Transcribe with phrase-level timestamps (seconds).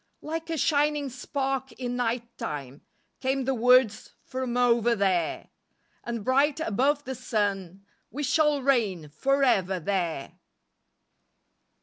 [0.23, 2.81] Like a shining spark in night time
[3.19, 5.49] Came the words from over there,
[6.03, 10.39] "And bright above the sun," "We shall reign forever there."